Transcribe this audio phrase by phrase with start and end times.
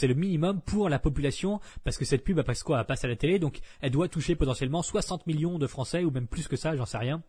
[0.00, 2.80] C'est le minimum pour la population parce que cette pub elle passe quoi?
[2.80, 6.10] Elle passe à la télé, donc elle doit toucher potentiellement 60 millions de Français ou
[6.10, 7.22] même plus que ça, j'en sais rien.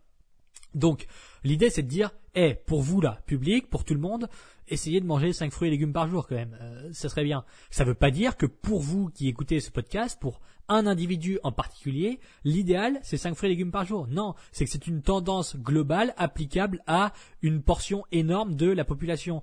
[0.74, 1.06] Donc,
[1.44, 4.26] l'idée c'est de dire, eh, pour vous là, public, pour tout le monde,
[4.68, 7.44] essayez de manger 5 fruits et légumes par jour quand même, euh, ça serait bien.
[7.68, 11.52] Ça veut pas dire que pour vous qui écoutez ce podcast, pour un individu en
[11.52, 14.08] particulier, l'idéal c'est 5 fruits et légumes par jour.
[14.08, 17.12] Non, c'est que c'est une tendance globale applicable à
[17.42, 19.42] une portion énorme de la population.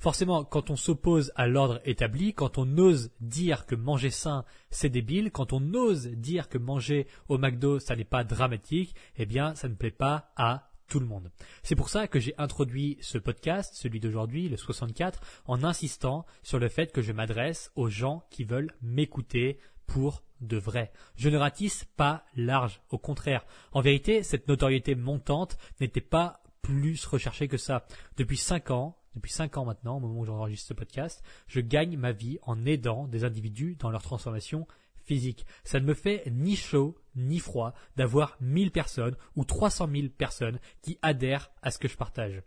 [0.00, 4.88] forcément, quand on s'oppose à l'ordre établi, quand on ose dire que manger sain, c'est
[4.88, 9.54] débile, quand on ose dire que manger au McDo, ça n'est pas dramatique, eh bien,
[9.54, 11.30] ça ne plaît pas à tout le monde.
[11.62, 16.58] C'est pour ça que j'ai introduit ce podcast, celui d'aujourd'hui, le 64, en insistant sur
[16.58, 20.90] le fait que je m'adresse aux gens qui veulent m'écouter pour de vrai.
[21.16, 23.44] Je ne ratisse pas large, au contraire.
[23.72, 27.86] En vérité, cette notoriété montante n'était pas plus recherchée que ça.
[28.16, 31.96] Depuis cinq ans, depuis 5 ans maintenant, au moment où j'enregistre ce podcast, je gagne
[31.96, 34.66] ma vie en aidant des individus dans leur transformation
[35.04, 35.46] physique.
[35.64, 40.60] Ça ne me fait ni chaud ni froid d'avoir 1000 personnes ou 300 000 personnes
[40.82, 42.42] qui adhèrent à ce que je partage.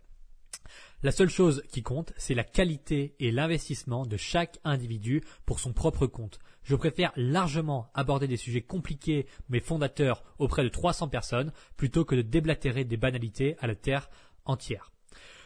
[1.02, 5.74] La seule chose qui compte, c'est la qualité et l'investissement de chaque individu pour son
[5.74, 6.38] propre compte.
[6.62, 12.14] Je préfère largement aborder des sujets compliqués mais fondateurs auprès de 300 personnes plutôt que
[12.14, 14.08] de déblatérer des banalités à la terre
[14.46, 14.93] entière.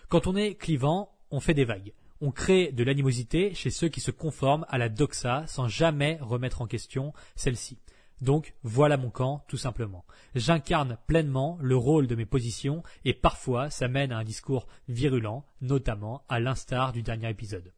[0.08, 1.92] Quand on est clivant, on fait des vagues.
[2.22, 6.62] On crée de l'animosité chez ceux qui se conforment à la doxa sans jamais remettre
[6.62, 7.78] en question celle-ci.
[8.22, 10.06] Donc voilà mon camp, tout simplement.
[10.34, 15.44] J'incarne pleinement le rôle de mes positions et parfois ça mène à un discours virulent,
[15.60, 17.70] notamment à l'instar du dernier épisode.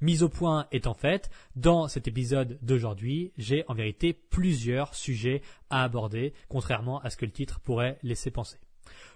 [0.00, 5.84] Mise au point étant faite, dans cet épisode d'aujourd'hui, j'ai en vérité plusieurs sujets à
[5.84, 8.56] aborder, contrairement à ce que le titre pourrait laisser penser.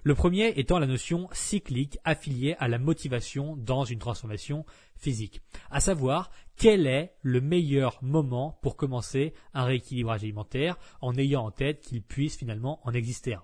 [0.03, 4.65] Le premier étant la notion cyclique affiliée à la motivation dans une transformation
[4.97, 5.41] physique,
[5.71, 11.51] à savoir quel est le meilleur moment pour commencer un rééquilibrage alimentaire en ayant en
[11.51, 13.43] tête qu'il puisse finalement en exister un.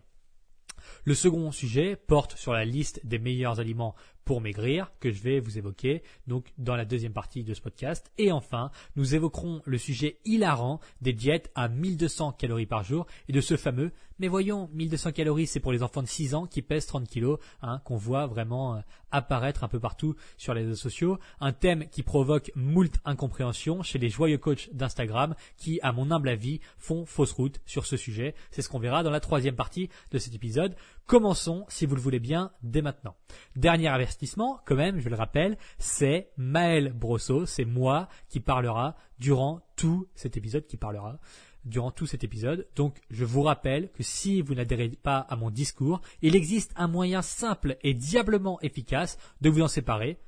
[1.04, 3.94] Le second sujet porte sur la liste des meilleurs aliments
[4.24, 8.10] pour maigrir que je vais vous évoquer donc dans la deuxième partie de ce podcast.
[8.18, 13.32] Et enfin, nous évoquerons le sujet hilarant des diètes à 1200 calories par jour et
[13.32, 16.62] de ce fameux mais voyons 1200 calories c'est pour les enfants de 6 ans qui
[16.62, 18.80] pèsent 30 kilos hein, qu'on voit vraiment euh,
[19.14, 21.18] apparaître un peu partout sur les réseaux sociaux.
[21.40, 26.28] Un thème qui provoque moult incompréhension chez les joyeux coachs d'Instagram qui, à mon humble
[26.28, 28.34] avis, font fausse route sur ce sujet.
[28.50, 30.74] C'est ce qu'on verra dans la troisième partie de cet épisode.
[31.06, 33.14] Commençons, si vous le voulez bien, dès maintenant.
[33.56, 39.60] Dernier avertissement, quand même, je le rappelle, c'est Maël Brosso, c'est moi qui parlera durant
[39.76, 41.18] tout cet épisode, qui parlera
[41.64, 42.66] durant tout cet épisode.
[42.76, 46.88] Donc, je vous rappelle que si vous n'adhérez pas à mon discours, il existe un
[46.88, 50.18] moyen simple et diablement efficace de vous en séparer,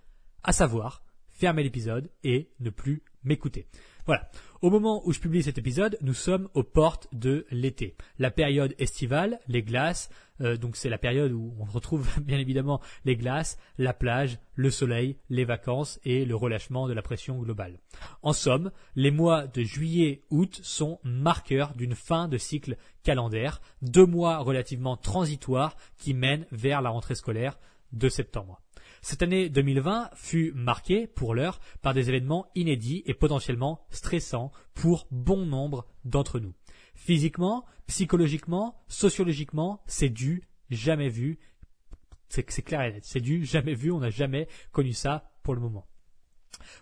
[0.43, 3.67] à savoir fermer l'épisode et ne plus m'écouter.
[4.07, 4.31] Voilà.
[4.63, 7.97] Au moment où je publie cet épisode, nous sommes aux portes de l'été.
[8.19, 10.09] La période estivale, les glaces,
[10.41, 14.71] euh, donc c'est la période où on retrouve bien évidemment les glaces, la plage, le
[14.71, 17.81] soleil, les vacances et le relâchement de la pression globale.
[18.23, 24.39] En somme, les mois de juillet-août sont marqueurs d'une fin de cycle calendaire, deux mois
[24.39, 27.59] relativement transitoires qui mènent vers la rentrée scolaire
[27.93, 28.63] de septembre.
[29.03, 35.07] Cette année 2020 fut marquée, pour l'heure, par des événements inédits et potentiellement stressants pour
[35.11, 36.55] bon nombre d'entre nous.
[36.95, 41.39] Physiquement, psychologiquement, sociologiquement, c'est du jamais vu.
[42.29, 43.05] C'est clair et net.
[43.05, 43.93] C'est du jamais vu.
[43.93, 45.87] On n'a jamais connu ça pour le moment.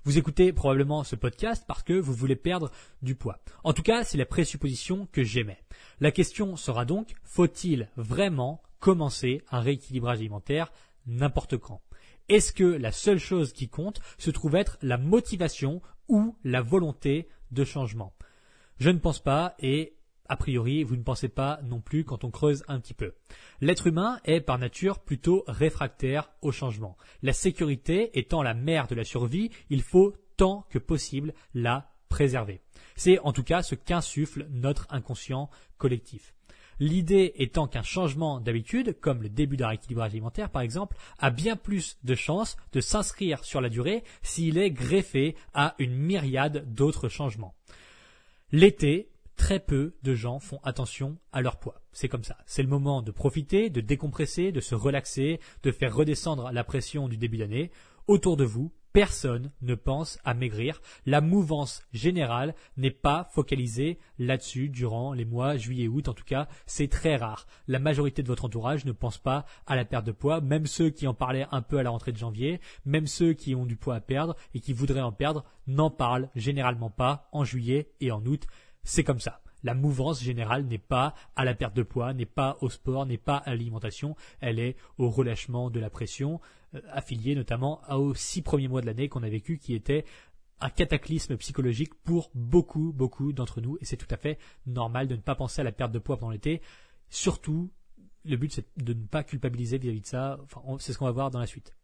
[0.05, 2.71] Vous écoutez probablement ce podcast parce que vous voulez perdre
[3.03, 3.41] du poids.
[3.65, 5.59] En tout cas, c'est la présupposition que j'aimais.
[6.01, 10.73] La question sera donc, faut-il vraiment commencer un rééquilibrage alimentaire
[11.07, 11.83] n'importe quand?
[12.29, 17.29] Est-ce que la seule chose qui compte se trouve être la motivation ou la volonté
[17.51, 18.15] de changement?
[18.79, 19.95] Je ne pense pas et
[20.27, 23.13] a priori, vous ne pensez pas non plus quand on creuse un petit peu.
[23.61, 26.97] L'être humain est par nature plutôt réfractaire au changement.
[27.23, 32.63] La sécurité étant la mère de la survie, il faut tant que possible la préserver.
[32.97, 36.35] C'est en tout cas ce qu'insuffle notre inconscient collectif.
[36.81, 41.57] L'idée étant qu'un changement d'habitude, comme le début d'un rééquilibrage alimentaire par exemple, a bien
[41.57, 47.09] plus de chances de s'inscrire sur la durée s'il est greffé à une myriade d'autres
[47.09, 47.55] changements.
[48.53, 51.81] L'été, très peu de gens font attention à leur poids.
[51.93, 52.37] C'est comme ça.
[52.47, 57.09] C'est le moment de profiter, de décompresser, de se relaxer, de faire redescendre la pression
[57.09, 57.71] du début d'année.
[58.07, 60.81] Autour de vous, personne ne pense à maigrir.
[61.05, 66.09] La mouvance générale n'est pas focalisée là-dessus durant les mois juillet août.
[66.09, 67.47] En tout cas, c'est très rare.
[67.67, 70.91] La majorité de votre entourage ne pense pas à la perte de poids, même ceux
[70.91, 73.77] qui en parlaient un peu à la rentrée de janvier, même ceux qui ont du
[73.77, 78.13] poids à perdre et qui voudraient en perdre, n'en parlent généralement pas en juillet et
[78.13, 78.47] en août.
[78.85, 82.57] C'est comme ça la mouvance générale n'est pas à la perte de poids, n'est pas
[82.61, 86.41] au sport, n'est pas à l'alimentation, elle est au relâchement de la pression,
[86.75, 90.05] euh, affiliée notamment aux six premiers mois de l'année qu'on a vécu, qui était
[90.61, 95.17] un cataclysme psychologique pour beaucoup, beaucoup d'entre nous, et c'est tout à fait normal de
[95.17, 96.63] ne pas penser à la perte de poids pendant l'été,
[97.09, 97.73] surtout
[98.25, 100.39] le but c'est de ne pas culpabiliser vis-à-vis de ça,
[100.79, 101.75] c'est ce qu'on va voir dans la suite.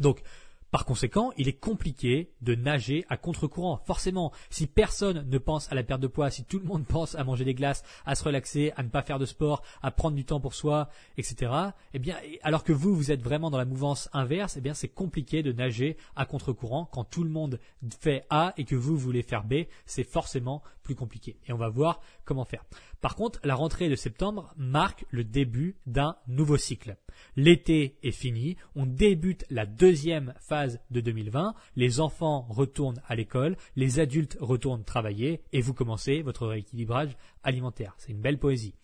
[0.00, 0.22] Donc,
[0.70, 3.80] par conséquent, il est compliqué de nager à contre-courant.
[3.84, 7.14] Forcément, si personne ne pense à la perte de poids, si tout le monde pense
[7.14, 10.16] à manger des glaces, à se relaxer, à ne pas faire de sport, à prendre
[10.16, 11.52] du temps pour soi, etc.,
[11.94, 14.88] eh bien, alors que vous, vous êtes vraiment dans la mouvance inverse, eh bien, c'est
[14.88, 17.60] compliqué de nager à contre-courant quand tout le monde
[18.00, 19.64] fait A et que vous voulez faire B.
[19.86, 21.36] C'est forcément plus compliqué.
[21.46, 22.64] Et on va voir comment faire.
[23.00, 26.96] Par contre, la rentrée de septembre marque le début d'un nouveau cycle.
[27.34, 30.55] L'été est fini, on débute la deuxième phase
[30.90, 36.46] de 2020, les enfants retournent à l'école, les adultes retournent travailler et vous commencez votre
[36.46, 37.94] rééquilibrage alimentaire.
[37.98, 38.74] C'est une belle poésie.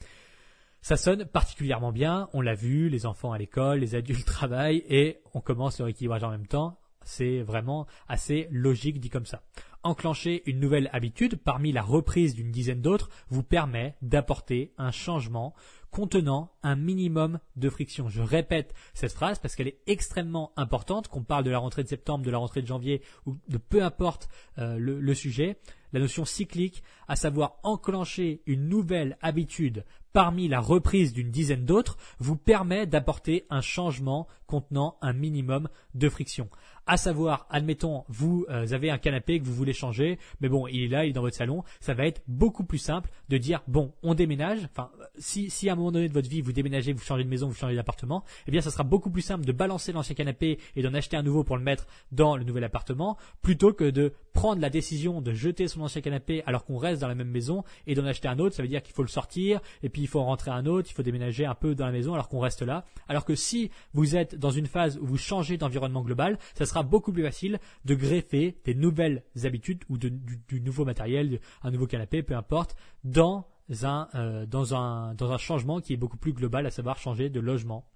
[0.81, 5.21] Ça sonne particulièrement bien, on l'a vu, les enfants à l'école, les adultes travaillent et
[5.33, 6.79] on commence le rééquilibrage en même temps.
[7.05, 9.43] C'est vraiment assez logique dit comme ça.
[9.85, 15.55] Enclencher une nouvelle habitude parmi la reprise d'une dizaine d'autres vous permet d'apporter un changement
[15.91, 18.09] contenant un minimum de friction.
[18.09, 21.89] Je répète cette phrase parce qu'elle est extrêmement importante, qu'on parle de la rentrée de
[21.89, 25.59] septembre, de la rentrée de janvier ou de peu importe euh, le sujet.
[25.93, 31.97] La notion cyclique, à savoir enclencher une nouvelle habitude parmi la reprise d'une dizaine d'autres,
[32.19, 36.49] vous permet d'apporter un changement contenant un minimum de friction
[36.87, 40.83] à savoir, admettons, vous euh, avez un canapé que vous voulez changer, mais bon, il
[40.85, 43.63] est là, il est dans votre salon, ça va être beaucoup plus simple de dire,
[43.69, 46.93] bon, on déménage, enfin, si, si à un moment donné de votre vie, vous déménagez,
[46.93, 49.53] vous changez de maison, vous changez d'appartement, eh bien, ça sera beaucoup plus simple de
[49.53, 53.17] balancer l'ancien canapé et d'en acheter un nouveau pour le mettre dans le nouvel appartement,
[53.43, 57.09] plutôt que de prendre la décision de jeter son ancien canapé alors qu'on reste dans
[57.09, 59.61] la même maison et d'en acheter un autre, ça veut dire qu'il faut le sortir,
[59.83, 61.93] et puis il faut en rentrer un autre, il faut déménager un peu dans la
[61.93, 62.85] maison alors qu'on reste là.
[63.09, 67.13] Alors que si vous êtes dans une phase où vous changez d'environnement global, ça beaucoup
[67.13, 72.35] plus facile de greffer des nouvelles habitudes ou du, nouveau matériel, un nouveau canapé, peu
[72.35, 73.47] importe, dans
[73.83, 77.87] un, euh, dans, un, changement qui est beaucoup plus global, à savoir changer de logement.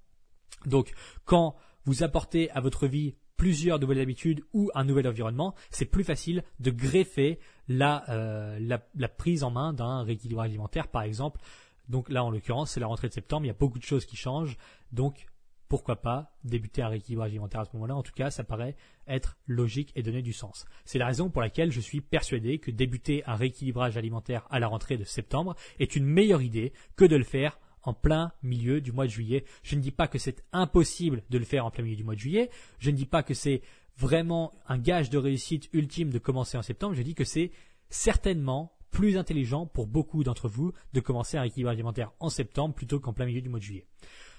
[0.66, 0.92] Donc,
[1.24, 6.04] quand vous apportez à votre vie plusieurs nouvelles habitudes ou un nouvel environnement, c'est plus
[6.04, 8.78] facile de greffer la, euh,
[9.16, 11.40] prise en main d'un rééquilibrage alimentaire, par exemple.
[11.88, 14.06] Donc là, en l'occurrence, c'est la rentrée de septembre, il y a beaucoup de choses
[14.06, 14.56] qui changent.
[15.68, 19.36] Pourquoi pas débuter un rééquilibrage alimentaire à ce moment-là En tout cas, ça paraît être
[19.46, 20.64] logique et donner du sens.
[20.84, 24.68] C'est la raison pour laquelle je suis persuadé que débuter un rééquilibrage alimentaire à la
[24.68, 28.92] rentrée de septembre est une meilleure idée que de le faire en plein milieu du
[28.92, 29.44] mois de juillet.
[29.62, 32.14] Je ne dis pas que c'est impossible de le faire en plein milieu du mois
[32.14, 32.50] de juillet.
[32.78, 33.62] Je ne dis pas que c'est
[33.96, 36.94] vraiment un gage de réussite ultime de commencer en septembre.
[36.94, 37.52] Je dis que c'est
[37.88, 43.00] certainement plus intelligent pour beaucoup d'entre vous de commencer un rééquilibrage alimentaire en septembre plutôt
[43.00, 43.86] qu'en plein milieu du mois de juillet.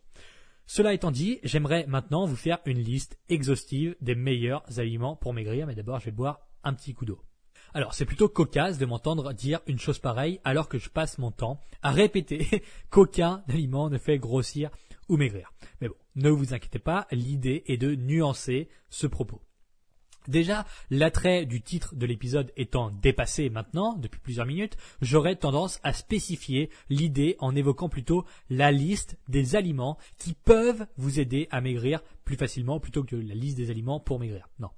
[0.67, 5.67] Cela étant dit, j'aimerais maintenant vous faire une liste exhaustive des meilleurs aliments pour maigrir,
[5.67, 7.21] mais d'abord je vais boire un petit coup d'eau.
[7.73, 11.31] Alors, c'est plutôt cocasse de m'entendre dire une chose pareille alors que je passe mon
[11.31, 14.71] temps à répéter qu'aucun aliment ne fait grossir
[15.09, 15.53] ou maigrir.
[15.81, 19.41] Mais bon, ne vous inquiétez pas, l'idée est de nuancer ce propos.
[20.29, 25.93] Déjà, l'attrait du titre de l'épisode étant dépassé maintenant, depuis plusieurs minutes, j'aurais tendance à
[25.93, 32.03] spécifier l'idée en évoquant plutôt la liste des aliments qui peuvent vous aider à maigrir
[32.25, 34.49] plus facilement plutôt que la liste des aliments pour maigrir.
[34.59, 34.71] Non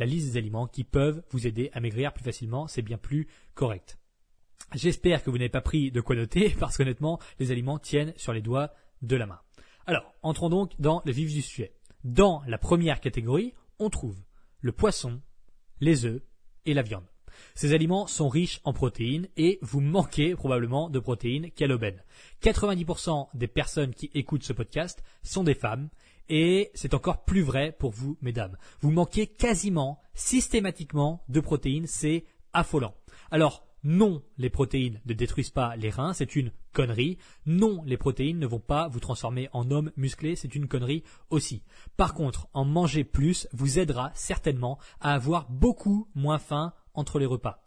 [0.00, 3.28] la liste des aliments qui peuvent vous aider à maigrir plus facilement, c'est bien plus
[3.54, 3.98] correct.
[4.74, 8.32] J'espère que vous n'avez pas pris de quoi noter, parce qu'honnêtement, les aliments tiennent sur
[8.32, 9.40] les doigts de la main.
[9.86, 11.74] Alors, entrons donc dans le vif du sujet.
[12.02, 14.16] Dans la première catégorie, on trouve
[14.60, 15.20] le poisson,
[15.80, 16.22] les œufs
[16.64, 17.04] et la viande.
[17.54, 22.02] Ces aliments sont riches en protéines et vous manquez probablement de protéines qu'à l'aubaine.
[22.42, 25.90] 90% des personnes qui écoutent ce podcast sont des femmes
[26.30, 28.56] et c'est encore plus vrai pour vous, mesdames.
[28.80, 32.94] Vous manquez quasiment systématiquement de protéines, c'est affolant.
[33.30, 37.18] Alors, non, les protéines ne détruisent pas les reins, c'est une connerie.
[37.46, 41.62] Non, les protéines ne vont pas vous transformer en homme musclé, c'est une connerie aussi.
[41.96, 47.26] Par contre, en manger plus vous aidera certainement à avoir beaucoup moins faim entre les
[47.26, 47.64] repas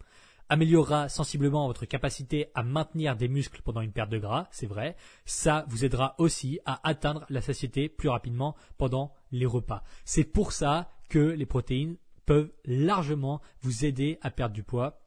[0.49, 4.95] améliorera sensiblement votre capacité à maintenir des muscles pendant une perte de gras, c'est vrai.
[5.25, 9.83] Ça vous aidera aussi à atteindre la satiété plus rapidement pendant les repas.
[10.05, 14.99] C'est pour ça que les protéines peuvent largement vous aider à perdre du poids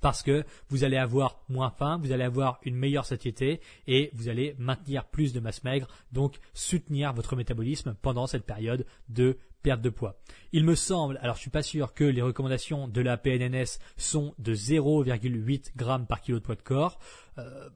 [0.00, 4.28] parce que vous allez avoir moins faim, vous allez avoir une meilleure satiété et vous
[4.28, 9.80] allez maintenir plus de masse maigre, donc soutenir votre métabolisme pendant cette période de perte
[9.80, 10.20] de poids.
[10.52, 14.34] Il me semble, alors je suis pas sûr que les recommandations de la PNNS sont
[14.38, 17.00] de 0,8 g par kilo de poids de corps.
[17.38, 17.70] Euh,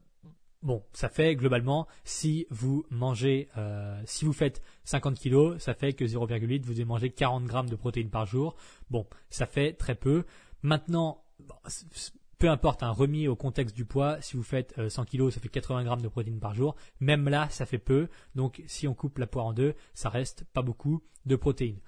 [0.61, 5.93] bon, ça fait globalement, si vous mangez, euh, si vous faites 50 kg, ça fait
[5.93, 8.55] que 0,8, vous avez mangé 40 grammes de protéines par jour.
[8.91, 10.25] Bon, ça fait très peu.
[10.61, 11.23] Maintenant,
[12.39, 15.41] peu importe, un remis au contexte du poids, si vous faites 100 euh, kg, ça
[15.41, 16.75] fait 80 grammes de protéines par jour.
[17.01, 18.07] Même là, ça fait peu.
[18.33, 21.81] Donc, si on coupe la poire en deux, ça reste pas beaucoup de protéines.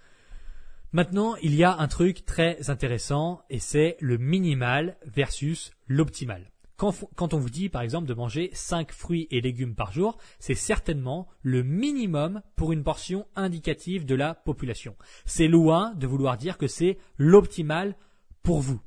[0.91, 6.51] Maintenant, il y a un truc très intéressant et c'est le minimal versus l'optimal.
[6.75, 10.17] Quand, quand, on vous dit par exemple de manger 5 fruits et légumes par jour,
[10.39, 14.97] c'est certainement le minimum pour une portion indicative de la population.
[15.25, 17.95] C'est loin de vouloir dire que c'est l'optimal
[18.43, 18.81] pour vous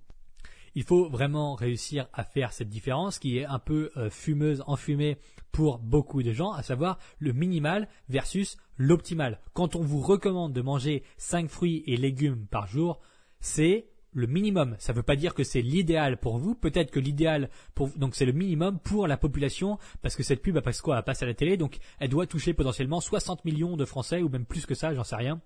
[0.74, 5.18] il faut vraiment réussir à faire cette différence qui est un peu euh, fumeuse, enfumée
[5.52, 9.40] pour beaucoup de gens, à savoir le minimal versus l'optimal.
[9.52, 13.00] Quand on vous recommande de manger 5 fruits et légumes par jour,
[13.40, 14.76] c'est le minimum.
[14.78, 16.54] Ça ne veut pas dire que c'est l'idéal pour vous.
[16.54, 20.58] Peut-être que l'idéal pour donc c'est le minimum pour la population parce que cette pub,
[20.60, 23.84] parce quoi, elle passe à la télé, donc elle doit toucher potentiellement 60 millions de
[23.84, 25.40] Français ou même plus que ça, j'en sais rien.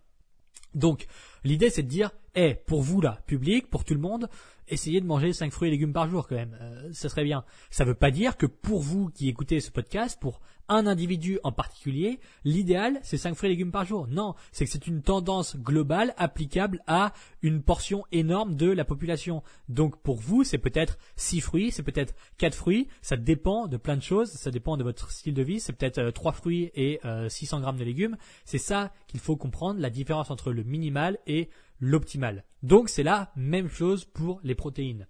[0.75, 1.07] Donc
[1.45, 4.29] l'idée c'est de dire, eh, pour vous là, public, pour tout le monde,
[4.69, 6.57] essayez de manger 5 fruits et légumes par jour quand même.
[6.61, 7.45] Euh, ça serait bien.
[7.71, 11.53] Ça veut pas dire que pour vous qui écoutez ce podcast, pour un individu en
[11.53, 14.07] particulier, l'idéal c'est 5 fruits et légumes par jour.
[14.09, 19.43] Non, c'est que c'est une tendance globale applicable à une portion énorme de la population.
[19.69, 23.97] Donc pour vous, c'est peut-être 6 fruits, c'est peut-être 4 fruits, ça dépend de plein
[23.97, 27.01] de choses, ça dépend de votre style de vie, c'est peut-être 3 euh, fruits et
[27.29, 28.17] 600 euh, grammes de légumes.
[28.45, 31.49] C'est ça qu'il faut comprendre, la différence entre le minimal et
[31.81, 32.45] l'optimal.
[32.63, 35.07] Donc c'est la même chose pour les protéines.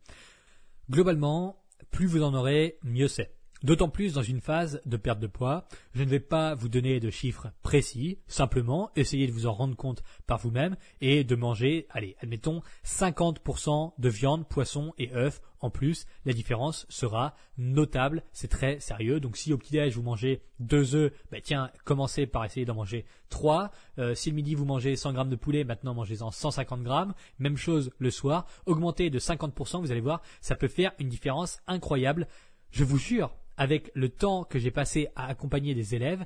[0.91, 3.38] Globalement, plus vous en aurez, mieux c'est.
[3.65, 7.01] D'autant plus dans une phase de perte de poids, je ne vais pas vous donner
[7.01, 11.89] de chiffres précis, simplement essayez de vous en rendre compte par vous-même et de manger,
[11.91, 16.07] allez, admettons 50% de viande, poisson et œufs en plus.
[16.25, 19.19] La différence sera notable, c'est très sérieux.
[19.19, 23.07] Donc si au petit-déj vous mangez deux œufs, bah tiens, commencez par essayer d'en manger
[23.29, 23.73] trois.
[23.99, 27.13] Euh, si le midi vous mangez 100 grammes de poulet, maintenant mangez-en 150 grammes.
[27.41, 28.47] Même chose le soir.
[28.67, 32.29] Augmentez de 50%, vous allez voir, ça peut faire une différence incroyable.
[32.71, 36.25] Je vous jure, avec le temps que j'ai passé à accompagner des élèves,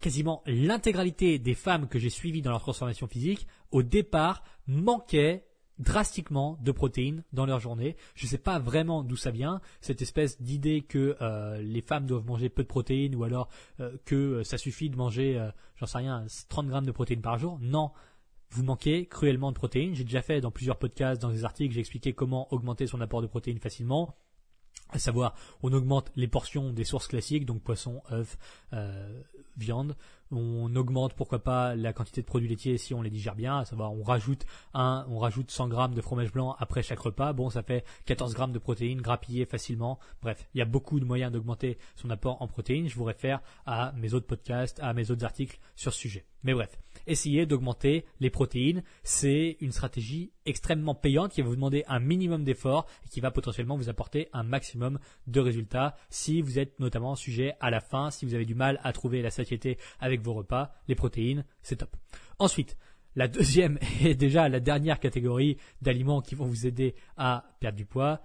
[0.00, 5.44] quasiment l'intégralité des femmes que j'ai suivies dans leur transformation physique, au départ, manquaient
[5.78, 7.96] drastiquement de protéines dans leur journée.
[8.14, 12.06] Je ne sais pas vraiment d'où ça vient, cette espèce d'idée que euh, les femmes
[12.06, 13.48] doivent manger peu de protéines ou alors
[13.80, 17.38] euh, que euh, ça suffit de manger, j'en sais rien, 30 grammes de protéines par
[17.38, 17.58] jour.
[17.60, 17.90] Non,
[18.50, 19.94] vous manquez cruellement de protéines.
[19.94, 23.22] J'ai déjà fait dans plusieurs podcasts, dans des articles, j'ai expliqué comment augmenter son apport
[23.22, 24.14] de protéines facilement
[24.92, 28.36] à savoir on augmente les portions des sources classiques, donc poisson, œufs,
[28.72, 29.22] euh,
[29.56, 29.96] viande.
[30.30, 33.64] On augmente pourquoi pas la quantité de produits laitiers si on les digère bien, à
[33.64, 34.44] savoir on rajoute
[34.74, 37.32] un, on rajoute 100 grammes de fromage blanc après chaque repas.
[37.32, 39.98] Bon, ça fait 14 grammes de protéines grappillées facilement.
[40.22, 42.88] Bref, il y a beaucoup de moyens d'augmenter son apport en protéines.
[42.88, 46.24] Je vous réfère à mes autres podcasts, à mes autres articles sur ce sujet.
[46.42, 48.82] Mais bref, essayez d'augmenter les protéines.
[49.02, 53.30] C'est une stratégie extrêmement payante qui va vous demander un minimum d'efforts et qui va
[53.30, 58.10] potentiellement vous apporter un maximum de résultats si vous êtes notamment sujet à la faim,
[58.10, 61.76] si vous avez du mal à trouver la satiété avec vos repas, les protéines, c'est
[61.76, 61.96] top.
[62.38, 62.76] Ensuite,
[63.16, 67.86] la deuxième et déjà la dernière catégorie d'aliments qui vont vous aider à perdre du
[67.86, 68.20] poids,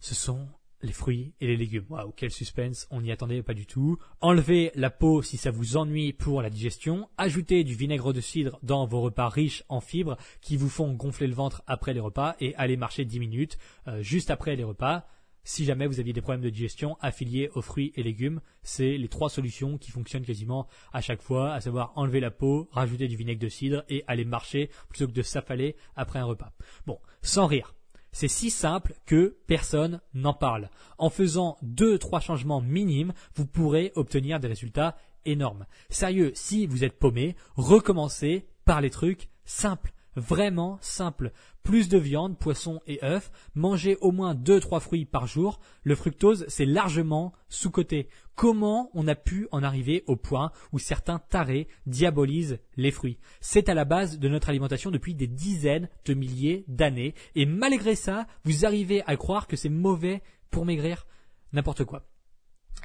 [0.00, 0.48] ce sont
[0.82, 1.86] les fruits et les légumes.
[1.88, 3.98] Waouh, quel suspense, on n'y attendait pas du tout.
[4.20, 7.08] Enlevez la peau si ça vous ennuie pour la digestion.
[7.16, 11.26] Ajoutez du vinaigre de cidre dans vos repas riches en fibres qui vous font gonfler
[11.26, 13.58] le ventre après les repas et allez marcher 10 minutes
[13.88, 15.06] euh, juste après les repas.
[15.44, 19.08] Si jamais vous aviez des problèmes de digestion affiliés aux fruits et légumes, c'est les
[19.08, 23.16] trois solutions qui fonctionnent quasiment à chaque fois, à savoir enlever la peau, rajouter du
[23.16, 26.52] vinaigre de cidre et aller marcher plutôt que de s'affaler après un repas.
[26.86, 27.74] Bon, sans rire.
[28.10, 30.70] C'est si simple que personne n'en parle.
[30.98, 35.66] En faisant deux, trois changements minimes, vous pourrez obtenir des résultats énormes.
[35.90, 41.32] Sérieux, si vous êtes paumé, recommencez par les trucs simples vraiment simple.
[41.62, 45.60] Plus de viande, poisson et œufs, manger au moins 2-3 fruits par jour.
[45.82, 48.08] Le fructose, c'est largement sous-coté.
[48.34, 53.18] Comment on a pu en arriver au point où certains tarés diabolisent les fruits?
[53.40, 57.14] C'est à la base de notre alimentation depuis des dizaines de milliers d'années.
[57.34, 61.06] Et malgré ça, vous arrivez à croire que c'est mauvais pour maigrir
[61.54, 62.04] N'importe quoi.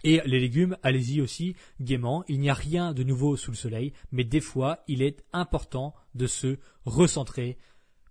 [0.03, 2.24] Et les légumes, allez-y aussi gaiement.
[2.27, 5.93] Il n'y a rien de nouveau sous le soleil, mais des fois, il est important
[6.15, 7.58] de se recentrer.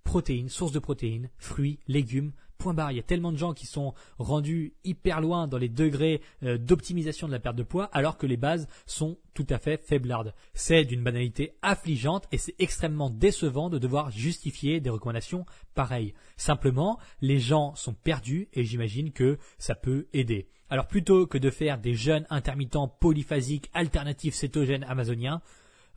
[0.04, 2.92] Protéines, sources de protéines, fruits, légumes, point barre.
[2.92, 6.58] Il y a tellement de gens qui sont rendus hyper loin dans les degrés euh,
[6.58, 10.34] d'optimisation de la perte de poids, alors que les bases sont tout à fait faiblardes.
[10.54, 16.14] C'est d'une banalité affligeante et c'est extrêmement décevant de devoir justifier des recommandations pareilles.
[16.36, 20.48] Simplement, les gens sont perdus et j'imagine que ça peut aider.
[20.70, 25.40] Alors plutôt que de faire des jeûnes intermittents polyphasiques alternatifs cétogènes amazoniens,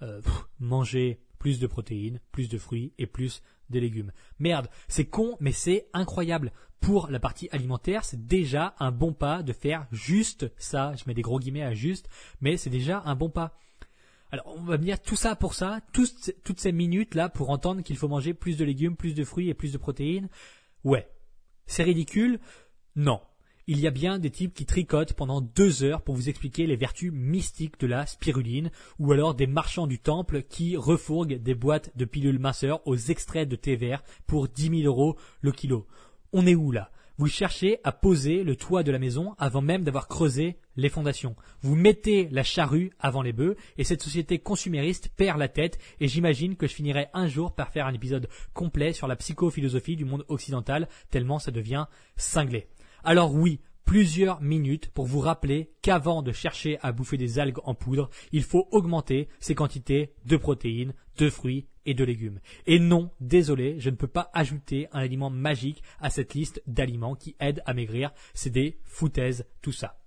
[0.02, 0.22] euh,
[0.60, 4.12] mangez plus de protéines, plus de fruits et plus de légumes.
[4.40, 6.52] Merde, c'est con, mais c'est incroyable.
[6.80, 10.94] Pour la partie alimentaire, c'est déjà un bon pas de faire juste ça.
[10.96, 12.10] Je mets des gros guillemets à juste,
[12.42, 13.58] mais c'est déjà un bon pas.
[14.32, 17.98] Alors, on va venir tout ça pour ça, toutes ces minutes là pour entendre qu'il
[17.98, 20.30] faut manger plus de légumes, plus de fruits et plus de protéines.
[20.84, 21.10] Ouais.
[21.66, 22.40] C'est ridicule?
[22.96, 23.22] Non
[23.68, 26.76] il y a bien des types qui tricotent pendant deux heures pour vous expliquer les
[26.76, 31.96] vertus mystiques de la spiruline, ou alors des marchands du temple qui refourguent des boîtes
[31.96, 35.88] de pilules minceurs aux extraits de thé vert pour 10 000 euros le kilo.
[36.34, 36.92] On est où là?
[37.18, 41.36] Vous cherchez à poser le toit de la maison avant même d'avoir creusé les fondations.
[41.62, 46.08] Vous mettez la charrue avant les bœufs et cette société consumériste perd la tête et
[46.08, 50.06] j'imagine que je finirai un jour par faire un épisode complet sur la psychophilosophie du
[50.06, 52.68] monde occidental tellement ça devient cinglé.
[53.04, 57.74] Alors oui, plusieurs minutes pour vous rappeler qu'avant de chercher à bouffer des algues en
[57.74, 62.40] poudre, il faut augmenter ses quantités de protéines, de fruits et de légumes.
[62.68, 67.16] Et non, désolé, je ne peux pas ajouter un aliment magique à cette liste d'aliments
[67.16, 68.12] qui aident à maigrir.
[68.34, 69.98] C'est des foutaises, tout ça.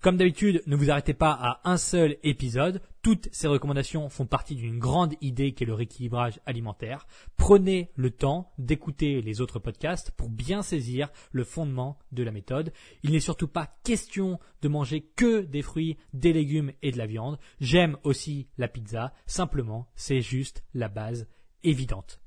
[0.00, 2.80] Comme d'habitude, ne vous arrêtez pas à un seul épisode.
[3.08, 7.06] Toutes ces recommandations font partie d'une grande idée qui est le rééquilibrage alimentaire.
[7.38, 12.70] Prenez le temps d'écouter les autres podcasts pour bien saisir le fondement de la méthode.
[13.02, 17.06] Il n'est surtout pas question de manger que des fruits, des légumes et de la
[17.06, 17.38] viande.
[17.60, 19.14] J'aime aussi la pizza.
[19.24, 21.28] Simplement, c'est juste la base
[21.64, 22.20] évidente.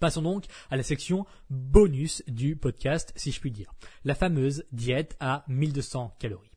[0.00, 3.72] Passons donc à la section bonus du podcast, si je puis dire.
[4.02, 6.53] La fameuse diète à 1200 calories.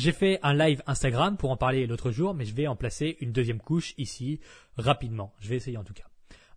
[0.00, 3.18] J'ai fait un live Instagram pour en parler l'autre jour, mais je vais en placer
[3.20, 4.40] une deuxième couche ici
[4.78, 5.34] rapidement.
[5.40, 6.09] Je vais essayer en tout cas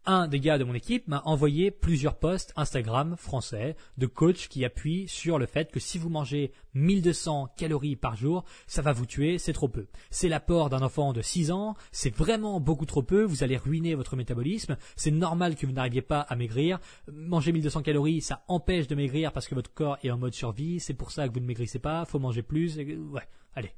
[0.05, 4.65] un des gars de mon équipe m'a envoyé plusieurs posts Instagram français de coachs qui
[4.65, 9.05] appuient sur le fait que si vous mangez 1200 calories par jour, ça va vous
[9.05, 9.87] tuer, c'est trop peu.
[10.09, 13.95] C'est l'apport d'un enfant de 6 ans, c'est vraiment beaucoup trop peu, vous allez ruiner
[13.95, 16.79] votre métabolisme, c'est normal que vous n'arriviez pas à maigrir.
[17.11, 20.79] Manger 1200 calories, ça empêche de maigrir parce que votre corps est en mode survie,
[20.79, 22.77] c'est pour ça que vous ne maigrissez pas, faut manger plus.
[22.77, 23.73] Ouais, allez.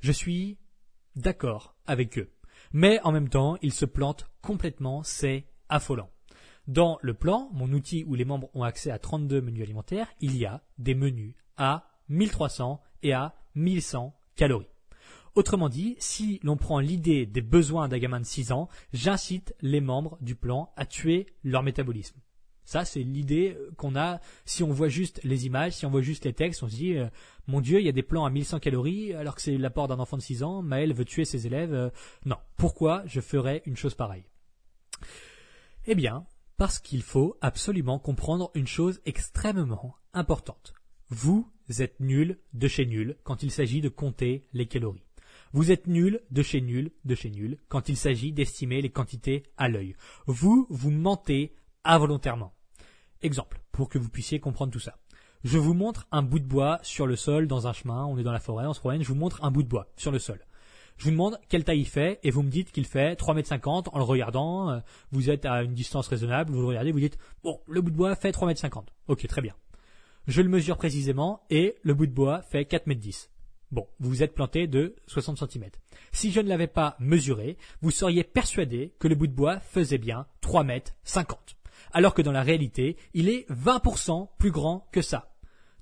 [0.00, 0.58] Je suis
[1.14, 2.30] d'accord avec eux.
[2.72, 6.10] Mais en même temps, ils se plantent complètement, c'est affolant.
[6.66, 10.36] Dans le plan, mon outil où les membres ont accès à 32 menus alimentaires, il
[10.36, 14.68] y a des menus à 1300 et à 1100 calories.
[15.36, 19.80] Autrement dit, si l'on prend l'idée des besoins d'un gamin de 6 ans, j'incite les
[19.80, 22.18] membres du plan à tuer leur métabolisme.
[22.66, 26.24] Ça, c'est l'idée qu'on a si on voit juste les images, si on voit juste
[26.24, 27.06] les textes, on se dit, euh,
[27.46, 30.00] mon Dieu, il y a des plans à 1100 calories alors que c'est l'apport d'un
[30.00, 31.72] enfant de 6 ans, Maël veut tuer ses élèves.
[31.72, 31.90] Euh,
[32.24, 34.24] non, pourquoi je ferais une chose pareille?
[35.86, 36.26] Eh bien,
[36.56, 40.74] parce qu'il faut absolument comprendre une chose extrêmement importante.
[41.08, 41.48] Vous
[41.78, 45.06] êtes nul de chez nul quand il s'agit de compter les calories.
[45.52, 49.44] Vous êtes nul de chez nul de chez nul quand il s'agit d'estimer les quantités
[49.56, 49.94] à l'œil.
[50.26, 52.55] Vous, vous mentez involontairement.
[53.22, 54.96] Exemple, pour que vous puissiez comprendre tout ça.
[55.44, 58.22] Je vous montre un bout de bois sur le sol dans un chemin, on est
[58.22, 60.18] dans la forêt, on se promène, je vous montre un bout de bois sur le
[60.18, 60.40] sol.
[60.96, 63.48] Je vous demande quelle taille il fait et vous me dites qu'il fait 3 mètres
[63.48, 64.80] 50 en le regardant, euh,
[65.12, 67.96] vous êtes à une distance raisonnable, vous le regardez, vous dites bon, le bout de
[67.96, 68.92] bois fait 3 mètres 50.
[69.08, 69.54] OK, très bien.
[70.26, 73.30] Je le mesure précisément et le bout de bois fait 4 mètres 10.
[73.72, 75.70] Bon, vous vous êtes planté de 60 cm.
[76.12, 79.98] Si je ne l'avais pas mesuré, vous seriez persuadé que le bout de bois faisait
[79.98, 81.56] bien 3 mètres 50.
[81.92, 85.34] Alors que dans la réalité, il est 20% plus grand que ça.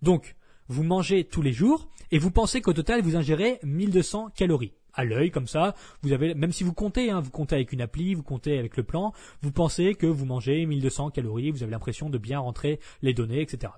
[0.03, 0.37] Donc,
[0.69, 4.75] vous mangez tous les jours et vous pensez qu'au total vous ingérez 1200 calories.
[4.97, 7.81] À l'œil, comme ça, vous avez, même si vous comptez, hein, vous comptez avec une
[7.81, 9.13] appli, vous comptez avec le plan,
[9.43, 13.41] vous pensez que vous mangez 1200 calories, vous avez l'impression de bien rentrer les données,
[13.41, 13.73] etc.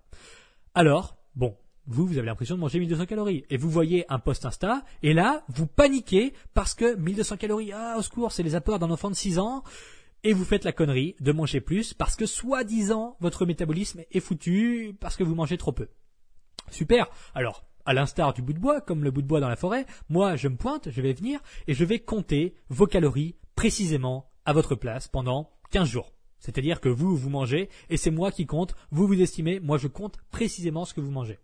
[0.74, 3.44] Alors, bon, vous, vous avez l'impression de manger 1200 calories.
[3.48, 7.96] Et vous voyez un post Insta, et là, vous paniquez parce que 1200 calories, ah,
[7.98, 9.62] au secours, c'est les apports d'un enfant de 6 ans,
[10.24, 14.96] et vous faites la connerie de manger plus parce que soi-disant, votre métabolisme est foutu
[15.00, 15.88] parce que vous mangez trop peu.
[16.70, 17.08] Super.
[17.34, 19.86] Alors, à l'instar du bout de bois, comme le bout de bois dans la forêt,
[20.08, 24.52] moi je me pointe, je vais venir et je vais compter vos calories précisément à
[24.52, 26.12] votre place pendant 15 jours.
[26.38, 29.88] C'est-à-dire que vous, vous mangez et c'est moi qui compte, vous vous estimez, moi je
[29.88, 31.38] compte précisément ce que vous mangez.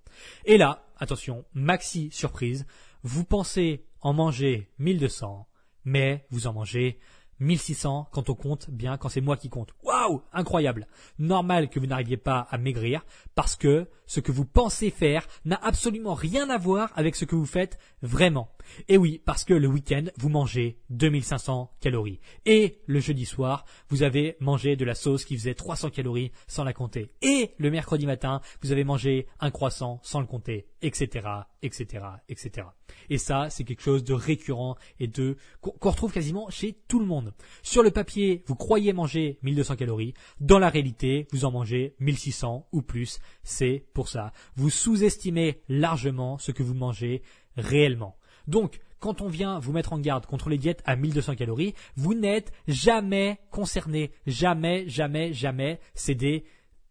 [0.45, 2.67] Et là, attention, maxi surprise,
[3.03, 5.49] vous pensez en manger 1200,
[5.85, 6.99] mais vous en mangez
[7.43, 9.75] 1600 quand on compte bien, quand c'est moi qui compte.
[9.83, 10.87] Waouh Incroyable
[11.19, 15.59] Normal que vous n'arriviez pas à maigrir parce que ce que vous pensez faire n'a
[15.63, 18.51] absolument rien à voir avec ce que vous faites vraiment.
[18.89, 22.21] Et oui, parce que le week-end, vous mangez 2500 calories.
[22.45, 26.65] Et le jeudi soir, vous avez mangé de la sauce qui faisait 300 calories sans
[26.65, 27.11] la compter.
[27.23, 31.27] Et le mercredi matin, vous avez mangé un croissant sans le compter, etc.,
[31.63, 32.67] etc., etc.
[33.11, 37.07] Et ça, c'est quelque chose de récurrent et de qu'on retrouve quasiment chez tout le
[37.07, 37.35] monde.
[37.63, 40.15] Sur le papier, vous croyez manger 1200 calories.
[40.41, 43.21] Dans la réalité, vous en mangez 1600 ou plus.
[43.43, 44.33] C'est pour ça.
[44.57, 47.23] Vous sous-estimez largement ce que vous mangez
[47.57, 48.17] réellement.
[48.47, 52.15] Donc, quand on vient vous mettre en garde contre les diètes à 1200 calories, vous
[52.15, 54.13] n'êtes jamais concerné.
[54.27, 55.81] Jamais, jamais, jamais.
[55.95, 56.45] C'est des,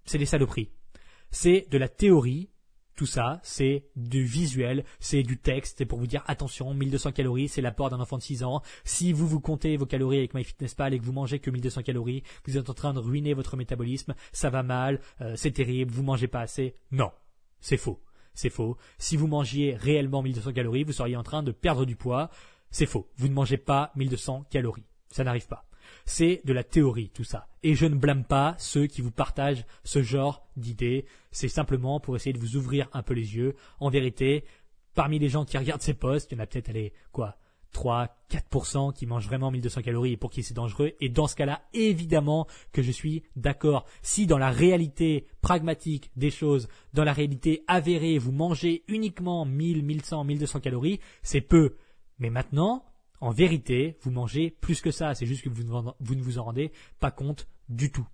[0.05, 0.69] c'est des saloperies.
[1.31, 2.49] C'est de la théorie.
[2.95, 7.47] Tout ça, c'est du visuel, c'est du texte, c'est pour vous dire attention, 1200 calories,
[7.47, 8.61] c'est l'apport d'un enfant de 6 ans.
[8.83, 12.23] Si vous vous comptez vos calories avec MyFitnessPal et que vous mangez que 1200 calories,
[12.45, 16.03] vous êtes en train de ruiner votre métabolisme, ça va mal, euh, c'est terrible, vous
[16.03, 16.75] mangez pas assez.
[16.91, 17.11] Non,
[17.59, 18.01] c'est faux.
[18.33, 18.77] C'est faux.
[18.97, 22.29] Si vous mangiez réellement 1200 calories, vous seriez en train de perdre du poids.
[22.69, 23.09] C'est faux.
[23.17, 24.85] Vous ne mangez pas 1200 calories.
[25.09, 25.65] Ça n'arrive pas.
[26.05, 27.47] C'est de la théorie, tout ça.
[27.63, 31.05] Et je ne blâme pas ceux qui vous partagent ce genre d'idées.
[31.31, 33.55] C'est simplement pour essayer de vous ouvrir un peu les yeux.
[33.79, 34.45] En vérité,
[34.93, 37.37] parmi les gens qui regardent ces posts, il y en a peut-être, allez, quoi,
[37.71, 40.93] 3, 4% qui mangent vraiment 1200 calories et pour qui c'est dangereux.
[40.99, 43.85] Et dans ce cas-là, évidemment que je suis d'accord.
[44.01, 49.83] Si dans la réalité pragmatique des choses, dans la réalité avérée, vous mangez uniquement 1000,
[49.83, 51.75] 1100, 1200 calories, c'est peu.
[52.19, 52.85] Mais maintenant,
[53.21, 55.13] en vérité, vous mangez plus que ça.
[55.13, 58.07] C'est juste que vous ne vous en rendez pas compte du tout.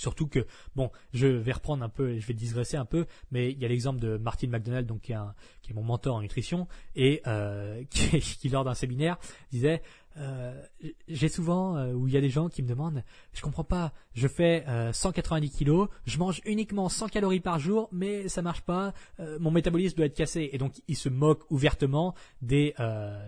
[0.00, 0.46] Surtout que,
[0.76, 3.68] bon, je vais reprendre un peu, je vais digresser un peu, mais il y a
[3.68, 8.64] l'exemple de Martin McDonald, donc qui est, mon mentor en nutrition, et euh, qui, lors
[8.64, 9.18] d'un séminaire
[9.52, 9.82] disait
[10.16, 10.60] euh,
[11.08, 13.92] j'ai souvent euh, où il y a des gens qui me demandent, je comprends pas,
[14.12, 18.62] je fais 190 euh, kilos, je mange uniquement 100 calories par jour, mais ça marche
[18.62, 18.92] pas,
[19.38, 20.50] mon métabolisme doit être cassé.
[20.52, 22.74] Et donc ils se moquent ouvertement des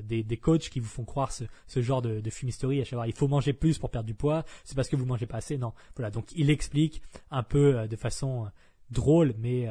[0.02, 3.06] des, des, coachs qui vous font croire ce, ce genre de, de fumisterie, à savoir
[3.06, 5.58] il faut manger plus pour perdre du poids, c'est parce que vous mangez pas assez.
[5.58, 6.10] Non, voilà.
[6.10, 8.50] Donc il explique un peu de façon
[8.90, 9.68] drôle, mais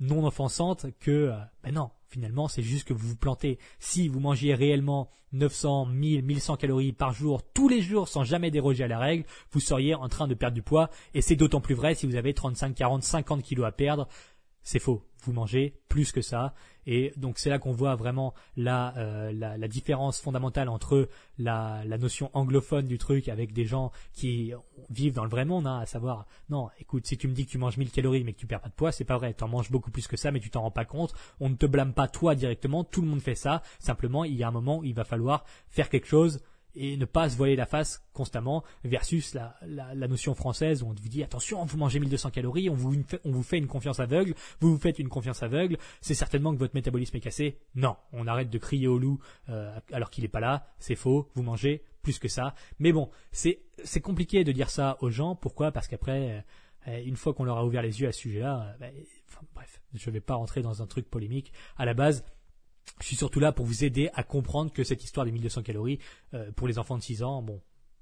[0.00, 3.58] non offensante que ben non, finalement c'est juste que vous vous plantez.
[3.78, 8.50] Si vous mangiez réellement 900, 1000, 1100 calories par jour, tous les jours, sans jamais
[8.50, 10.90] déroger à la règle, vous seriez en train de perdre du poids.
[11.12, 14.08] Et c'est d'autant plus vrai si vous avez 35, 40, 50 kilos à perdre.
[14.64, 15.02] C'est faux.
[15.22, 16.54] Vous mangez plus que ça.
[16.86, 21.82] Et donc c'est là qu'on voit vraiment la, euh, la, la, différence fondamentale entre la,
[21.86, 24.52] la, notion anglophone du truc avec des gens qui
[24.90, 27.50] vivent dans le vrai monde, hein, à savoir, non, écoute, si tu me dis que
[27.50, 29.44] tu manges 1000 calories mais que tu perds pas de poids, c'est pas vrai, tu
[29.44, 31.66] en manges beaucoup plus que ça mais tu t'en rends pas compte, on ne te
[31.66, 34.78] blâme pas toi directement, tout le monde fait ça, simplement il y a un moment
[34.78, 36.40] où il va falloir faire quelque chose
[36.76, 40.86] et ne pas se voiler la face constamment versus la, la, la, notion française où
[40.86, 44.00] on vous dit attention, vous mangez 1200 calories, on vous, on vous fait une confiance
[44.00, 47.58] aveugle, vous vous faites une confiance aveugle, c'est certainement que votre métabolisme est cassé.
[47.74, 51.28] Non, on arrête de crier au loup euh, alors qu'il n'est pas là, c'est faux,
[51.34, 52.54] vous mangez plus que ça.
[52.78, 53.60] Mais bon, c'est
[54.02, 55.72] compliqué de dire ça aux gens, pourquoi?
[55.72, 56.44] Parce qu'après,
[56.86, 58.86] euh, une fois qu'on leur a ouvert les yeux à ce sujet-là, euh, bah,
[59.54, 61.52] bref, je ne vais pas rentrer dans un truc polémique.
[61.76, 62.24] À la base,
[63.00, 65.98] je suis surtout là pour vous aider à comprendre que cette histoire des 1200 calories,
[66.32, 67.60] euh, pour les enfants de 6 ans, bon,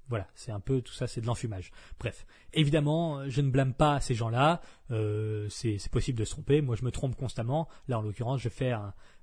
[0.09, 1.71] voilà, c'est un peu tout ça, c'est de l'enfumage.
[1.99, 4.61] Bref, évidemment, je ne blâme pas ces gens-là.
[4.91, 6.61] Euh, c'est possible de se tromper.
[6.61, 7.67] Moi, je me trompe constamment.
[7.87, 8.73] Là, en l'occurrence, je fais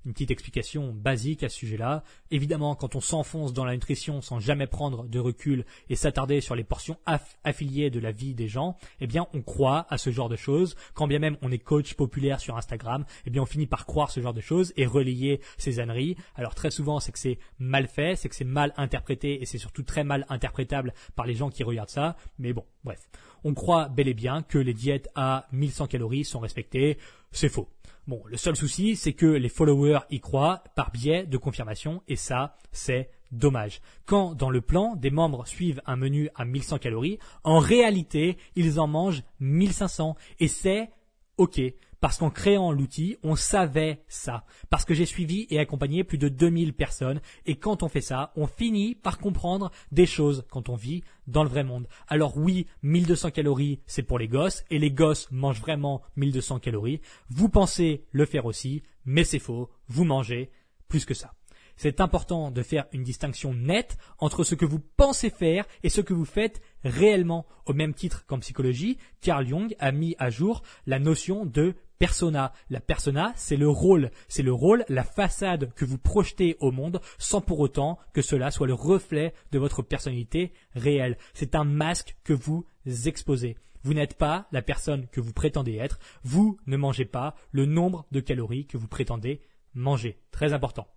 [0.04, 2.04] une petite explication basique à ce sujet-là.
[2.30, 6.54] Évidemment, quand on s'enfonce dans la nutrition sans jamais prendre de recul et s'attarder sur
[6.54, 6.96] les portions
[7.44, 10.76] affiliées de la vie des gens, eh bien, on croit à ce genre de choses.
[10.94, 14.10] Quand bien même on est coach populaire sur Instagram, eh bien, on finit par croire
[14.10, 16.16] ce genre de choses et relayer ces âneries.
[16.34, 19.58] Alors, très souvent, c'est que c'est mal fait, c'est que c'est mal interprété et c'est
[19.58, 22.16] surtout très mal interprétable par les gens qui regardent ça.
[22.38, 23.08] Mais bon, bref
[23.44, 26.98] on croit bel et bien que les diètes à 1100 calories sont respectées.
[27.32, 27.68] C'est faux.
[28.06, 32.16] Bon, le seul souci, c'est que les followers y croient par biais de confirmation, et
[32.16, 33.80] ça, c'est dommage.
[34.06, 38.80] Quand, dans le plan, des membres suivent un menu à 1100 calories, en réalité, ils
[38.80, 40.90] en mangent 1500, et c'est
[41.36, 41.60] OK.
[42.00, 44.44] Parce qu'en créant l'outil, on savait ça.
[44.70, 47.20] Parce que j'ai suivi et accompagné plus de 2000 personnes.
[47.46, 51.42] Et quand on fait ça, on finit par comprendre des choses quand on vit dans
[51.42, 51.86] le vrai monde.
[52.08, 54.64] Alors oui, 1200 calories, c'est pour les gosses.
[54.70, 57.00] Et les gosses mangent vraiment 1200 calories.
[57.28, 59.68] Vous pensez le faire aussi, mais c'est faux.
[59.88, 60.50] Vous mangez
[60.88, 61.34] plus que ça.
[61.82, 66.02] C'est important de faire une distinction nette entre ce que vous pensez faire et ce
[66.02, 67.46] que vous faites réellement.
[67.64, 72.52] Au même titre qu'en psychologie, Carl Jung a mis à jour la notion de persona.
[72.70, 77.00] La persona, c'est le rôle, c'est le rôle, la façade que vous projetez au monde
[77.18, 81.18] sans pour autant que cela soit le reflet de votre personnalité réelle.
[81.34, 82.66] C'est un masque que vous
[83.04, 83.56] exposez.
[83.82, 85.98] Vous n'êtes pas la personne que vous prétendez être.
[86.24, 89.42] Vous ne mangez pas le nombre de calories que vous prétendez
[89.74, 90.18] manger.
[90.30, 90.88] Très important.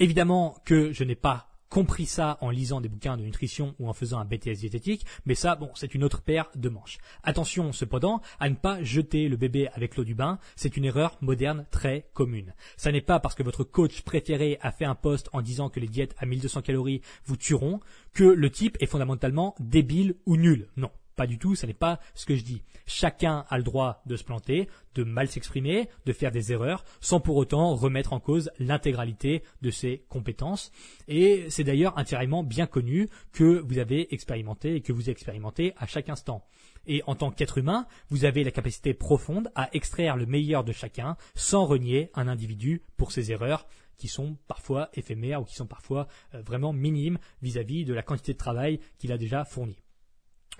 [0.00, 3.92] Évidemment que je n'ai pas compris ça en lisant des bouquins de nutrition ou en
[3.92, 6.98] faisant un BTS diététique, mais ça, bon, c'est une autre paire de manches.
[7.22, 11.16] Attention, cependant, à ne pas jeter le bébé avec l'eau du bain, c'est une erreur
[11.20, 12.54] moderne très commune.
[12.76, 15.80] Ça n'est pas parce que votre coach préféré a fait un post en disant que
[15.80, 17.80] les diètes à 1200 calories vous tueront
[18.12, 20.68] que le type est fondamentalement débile ou nul.
[20.76, 20.90] Non.
[21.16, 22.62] Pas du tout, ce n'est pas ce que je dis.
[22.86, 27.20] Chacun a le droit de se planter, de mal s'exprimer, de faire des erreurs, sans
[27.20, 30.72] pour autant remettre en cause l'intégralité de ses compétences.
[31.08, 35.86] Et c'est d'ailleurs entièrement bien connu que vous avez expérimenté et que vous expérimentez à
[35.86, 36.44] chaque instant.
[36.86, 40.72] Et en tant qu'être humain, vous avez la capacité profonde à extraire le meilleur de
[40.72, 45.66] chacun sans renier un individu pour ses erreurs qui sont parfois éphémères ou qui sont
[45.66, 49.83] parfois euh, vraiment minimes vis-à-vis -vis de la quantité de travail qu'il a déjà fourni.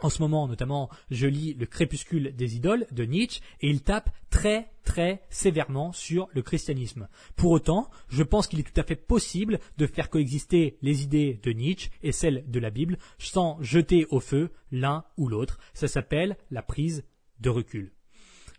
[0.00, 4.10] En ce moment, notamment, je lis Le crépuscule des idoles de Nietzsche et il tape
[4.30, 7.08] très très sévèrement sur le christianisme.
[7.36, 11.40] Pour autant, je pense qu'il est tout à fait possible de faire coexister les idées
[11.42, 15.58] de Nietzsche et celles de la Bible sans jeter au feu l'un ou l'autre.
[15.72, 17.04] Ça s'appelle la prise
[17.40, 17.92] de recul.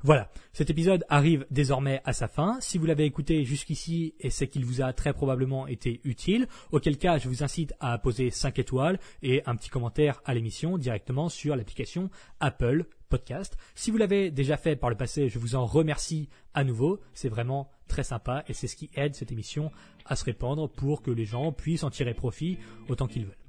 [0.05, 2.59] Voilà, cet épisode arrive désormais à sa fin.
[2.61, 6.99] Si vous l'avez écouté jusqu'ici, et c'est qu'il vous a très probablement été utile, auquel
[6.99, 11.27] cas je vous incite à poser 5 étoiles et un petit commentaire à l'émission directement
[11.27, 13.57] sur l'application Apple Podcast.
[13.73, 16.99] Si vous l'avez déjà fait par le passé, je vous en remercie à nouveau.
[17.15, 19.71] C'est vraiment très sympa et c'est ce qui aide cette émission
[20.05, 23.44] à se répandre pour que les gens puissent en tirer profit autant qu'ils veulent.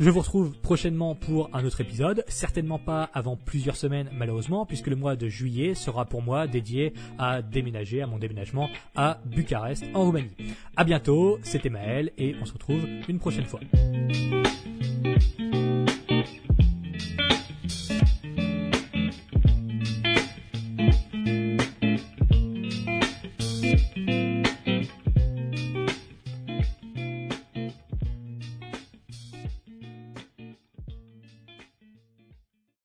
[0.00, 4.88] Je vous retrouve prochainement pour un autre épisode, certainement pas avant plusieurs semaines malheureusement, puisque
[4.88, 9.84] le mois de juillet sera pour moi dédié à déménager, à mon déménagement à Bucarest
[9.94, 10.30] en Roumanie.
[10.76, 13.60] À bientôt, c'était Maël et on se retrouve une prochaine fois.